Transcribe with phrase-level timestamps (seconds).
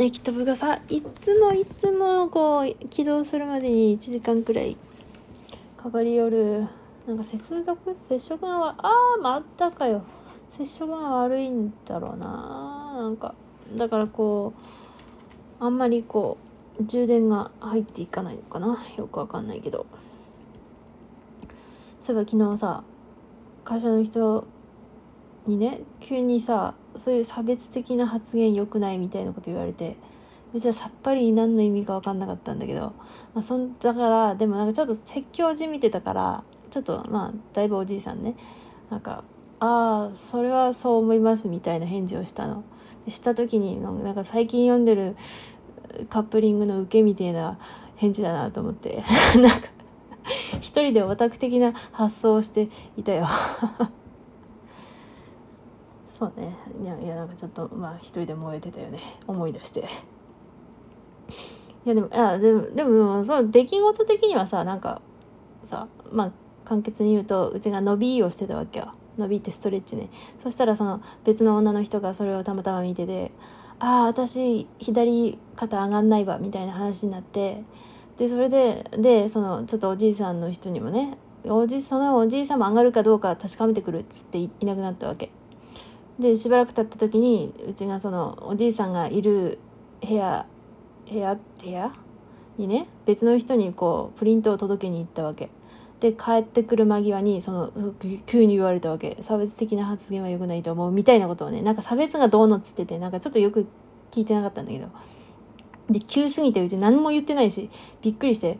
[0.00, 4.76] 液飛ぶがさいつもいつもこう起動するまでに1時間くらい
[5.76, 6.66] かかりよる
[7.06, 10.02] なんか接続接触がああまったかよ。
[10.50, 12.92] 接触が悪いんだろうな。
[12.96, 13.34] なんか
[13.74, 14.52] だからこ
[15.60, 16.38] うあんまりこ
[16.80, 18.78] う充電が入っていかないのかな。
[18.96, 19.86] よくわかんないけど。
[22.00, 22.84] そういえば昨日さ
[23.64, 24.46] 会社の人
[25.46, 29.96] にね急にさそういう差別的な発言良くないみたいなこと言われて
[30.52, 32.80] 別にさっぱり何の意味か分かんなかったんだけど、
[33.34, 38.36] まあ、そんだからでもなんかちょっと説教じみてたからちょっとまあだいぶおじいさんね
[38.90, 39.24] なんか
[39.60, 42.64] 「ああそれはそう思います」みたいな返事をしたの。
[43.08, 45.16] した時になんか最近読んでる
[46.08, 47.58] カップリングの受けみたいな
[47.96, 49.02] 返事だなと思って
[49.40, 49.68] なんか
[50.60, 53.26] 一人でオタク的な発想をしていたよ
[56.18, 56.56] そうね。
[56.82, 59.00] いやいやなんかちょっとまあ一人で燃えてたよね。
[59.26, 59.80] 思い出して。
[61.84, 65.02] いやでもあでもでもその出来事的にはさなんか
[65.64, 66.32] さまあ
[66.64, 68.92] 簡潔に言うとうちが伸びをしてたわけよ。
[69.18, 70.08] 伸びってストレッチね。
[70.38, 73.32] そしたらその別の女の人がそれをたまたま見てて
[73.80, 77.64] 「ああ私左肩上がんないわ」みたいな話になって
[78.16, 85.30] でそれででそのちょっとおじいさんの人にもねおじそのおじいさんも上がるかどうか確かめてくるっつっていなくなったわけ。
[86.18, 89.58] でしばらく経った時にうちがそのおじいさんがいる
[90.06, 90.46] 部屋
[91.10, 91.92] 部屋部屋？
[92.58, 95.50] にね別の人にこうプリントを届けに行ったわけ。
[96.00, 97.94] で帰ってくる間際にその
[98.26, 99.16] 急に言われたわけ。
[99.20, 103.66] 差別的な発言は良くないと思うみたいなことをねなんか差別がどうのっつっててなんかちょっとよく
[104.10, 104.88] 聞いてなかったんだけど。
[105.88, 107.68] で急すぎてうち何も言ってないし
[108.02, 108.58] びっくりして、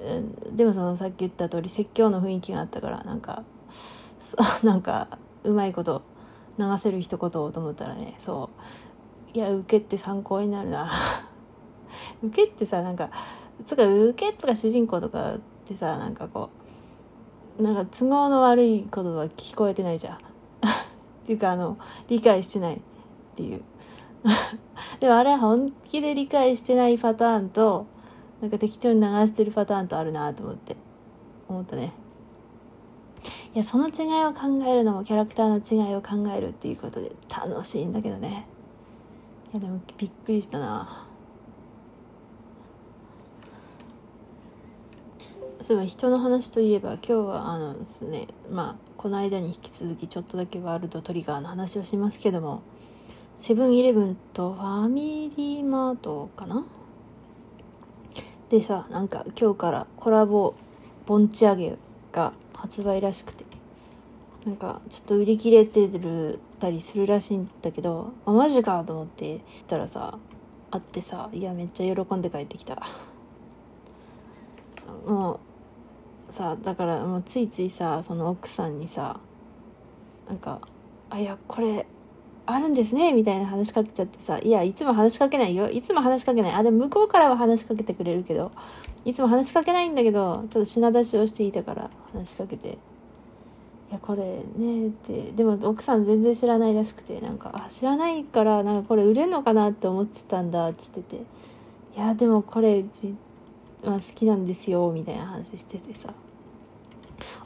[0.00, 3.42] うん、でもそのさっき言った通り説教の雰囲気があったからなんか
[4.62, 6.02] なんかうまいこと
[6.58, 8.50] 流せる一言をと思ったらねそ
[9.34, 9.36] う。
[9.36, 10.88] いや受けって参考になるな。
[12.22, 13.10] 受けってさなんか
[13.66, 16.50] つか受けっつか主人公とかってさなんかこ
[17.58, 20.16] うなんか都合の悪いことは聞こえてないじゃん。
[20.18, 20.18] っ
[21.26, 21.78] ていうかあの
[22.08, 22.80] 理解してないっ
[23.34, 23.62] ていう。
[25.00, 27.86] でもあれは本気で理解してないパターンと
[28.40, 30.76] なんか適当に流してるパターンとあるなと思って
[31.48, 31.92] 思ったね。
[33.54, 38.46] いやその違いを考えるのもキャラクターの違いを考えるっていうことで楽しいんだけどね。
[39.52, 41.06] いやでもびっくりしたな。
[45.60, 52.62] そういえば人の話といえば今日はあのですねまあこの間に引き続きちょっとだけワールドトリガーの話をしますけども
[53.38, 56.66] セブンイレブンとファミリーマートかな？
[58.50, 60.54] でさなんか今日からコラボ
[61.06, 61.78] ボンチ揚げ
[62.12, 62.34] が
[62.64, 63.44] 発売らしくて。
[64.46, 70.18] なんかちょっと売り切れてるたりするらしいんだけどあマジかと思って言ったらさ
[70.70, 72.82] あってさいやめっちゃ喜んで帰ってきた。
[75.06, 75.40] も
[76.28, 79.18] うさだからもうついついさその奥さんにさ
[80.28, 80.60] なんか
[81.08, 81.86] 「あいやこれ
[82.46, 85.70] あるんですねみたいな話しかけちゃってさ、いや、いつも話しかけないよ。
[85.70, 86.52] いつも話しかけない。
[86.52, 88.52] あ、でも向こうからは話しかけてくれるけど、
[89.04, 92.72] いつも話しかけないんだけど、ちょっと品出しをしていたから話しかけて、い
[93.92, 101.20] や、これねって、でも奥さん全然知らないらしくて、なんか、あ、知らないから、なんかこれ売れるのかなって思ってたんだ、つってて、い
[101.98, 103.14] や、でもこれうち、
[103.84, 106.12] まあ、好きなんですよ、みたいな話しててさ。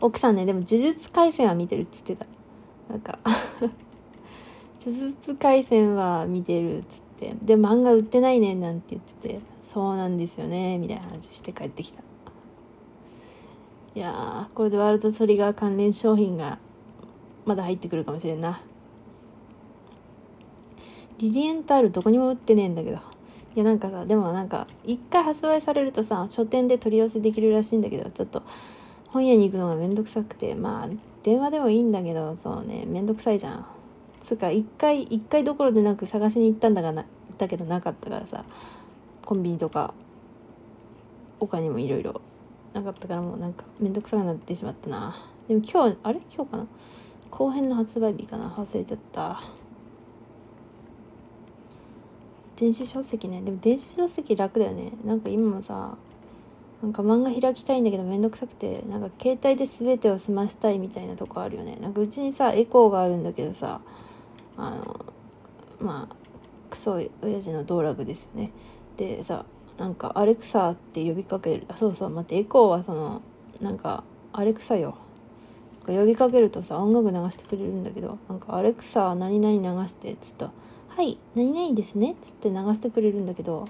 [0.00, 2.26] 奥さんね、でも呪術廻戦は見てるっつってた。
[2.88, 3.18] なんか
[4.80, 12.00] 呪術廻戦は見てるっつってで漫画売ってないねなんて言っててそうなんですよねみたいな話して帰ってきた。
[13.94, 16.58] いやこれでワールドトリガー関連商品が
[17.44, 18.60] まだ入ってくるかもしれんな。
[21.18, 22.96] リリエンタールどこにも売ってねえんだけど。
[22.96, 23.00] い
[23.56, 28.42] やなんかさでもなんか一回発売されるとさ書店で取り寄せできるらしいんだけどちょっと
[29.08, 30.54] 本屋に行くのがめんどくさくて。
[30.54, 30.88] まあ
[31.24, 33.66] 電話でもいいんだけどそうねめんどくさいじゃん。
[34.20, 37.04] つか一回一回どころでなく探しに行ったんだがな
[37.38, 38.44] だけどなかったからさ
[39.24, 39.94] コンビニとか
[41.38, 42.20] 他にもいろいろ
[42.72, 45.24] なかったからもうなんか面倒くさくなってしまったな。
[45.48, 46.20] でも今日あれ？
[46.34, 46.66] 今日かな？
[47.30, 48.50] 後編の発売日かな？
[48.50, 49.40] 忘れちゃった。
[52.56, 53.40] 電子書籍ね。
[53.42, 54.92] でも電子書籍楽だよね。
[55.04, 55.96] なんか今もさ
[56.82, 61.76] なんか漫画開きたいんだけどめんどくさくてなんか携帯で全てを済ましたいみたいなとこあるよね。
[61.80, 63.80] なんかうちにさエコーがあるんだけどさ
[64.56, 65.06] あの
[65.80, 66.16] まあ
[66.70, 68.52] クソ親父の道楽ですよね。
[68.96, 69.44] でさ
[69.76, 73.22] なんかアレクサって呼びかけるあそうそう待ってエコーはその
[73.60, 74.96] なんかアレクサよ。
[75.86, 80.46] 呼びかけるとさ音楽流してくれるんだけどなんかアレクサ何々流してっつった。
[80.46, 80.52] は
[80.98, 83.68] はい何々ですね」っつって流してくれるんだけど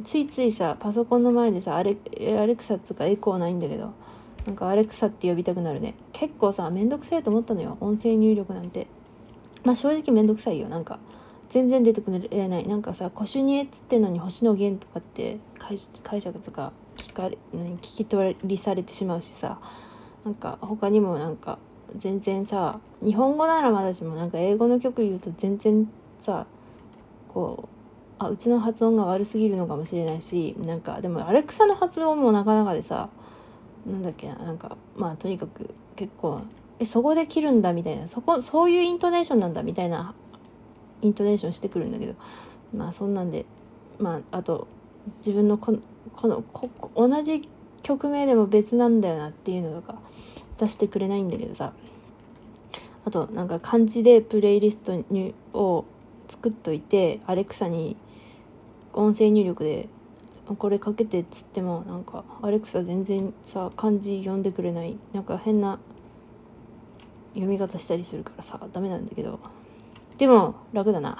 [0.00, 1.96] ついついさパソコンの前でさアレ
[2.38, 3.92] アレクサっつうかエコーないんだけど
[4.46, 5.94] なんかアレクサって呼びたくなるね。
[6.12, 7.76] 結構さめんどくせえと思ったのよ。
[7.80, 8.88] 音声入力なんて。
[9.64, 10.68] まあ正直めんどくさいよ。
[10.68, 10.98] なんか
[11.48, 12.66] 全然出てくれない。
[12.66, 19.60] なんかさ「コシュニエ」っつってんのに「星野源」とかって解解釈とか聞かれ聞き取りされてしまうしさ。
[20.24, 21.58] なんか他にもなんか
[21.96, 26.46] 全然さ日本語ならまだしもなんか英語の曲言うと全然さ
[27.28, 27.71] こう
[28.26, 33.08] あうちの発音が悪すぎるのかもしれないしなんかでもアレクサの発音もなかなかでさ
[33.86, 36.42] なんだっけななんかまあとにかく結構
[36.78, 40.14] えそこで切るんだみたいなそこそういうイントネーションなんだみたいな
[41.00, 42.14] イントネーションしてくるんだけど
[42.74, 43.44] まあそんなんで
[43.98, 44.68] まああと
[45.18, 45.78] 自分のこの
[46.14, 47.48] このこ同じ
[47.82, 49.98] 曲名でも別なんだよなっていうのとか
[50.58, 51.72] 出してくれないんだけどさ。
[53.04, 55.84] あとなんか漢字でプレイリストにを
[56.28, 57.96] 作っといてアレクサに
[58.92, 59.88] 音声入力で
[60.58, 64.96] これかけてっつってもなんかアレクサ全然さ漢字読んでくれない。
[65.12, 65.78] なんか変な
[67.34, 69.40] 読み方したりするからさダメなんだけど。
[70.18, 71.18] でも楽だな。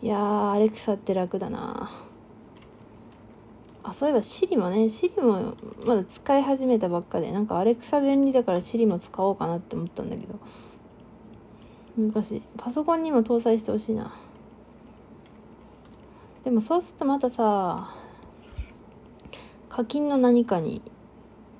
[0.00, 1.90] いやアレクサって楽だな。
[3.84, 10.38] あそういえばシリもねシリもまだ使い始めたばっかでなんかアレクサ便利だからシリも使おうかなって思ったんだけど。
[11.98, 12.42] 難しい。
[12.56, 14.14] パソコンにも搭載してほしいな。
[16.44, 17.94] でもそうするとまたさ
[19.68, 20.82] 課金の何かに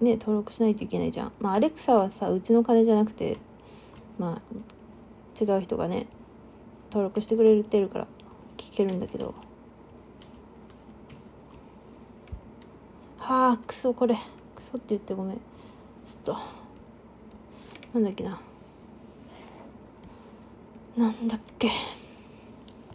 [0.00, 1.32] ね登録しないといけないじゃん。
[1.40, 3.38] まあアレクサはさうちの金じゃなくて
[4.18, 6.06] まあ違う人がね
[6.90, 8.06] 登録してくれてるから
[8.56, 9.34] 聞けるんだけど。
[13.18, 14.16] はあクソこれ。
[14.54, 15.36] クソって言ってごめん。
[15.36, 16.38] ちょっと。
[17.94, 18.38] なんだっけな。
[20.96, 21.70] なんだっけ。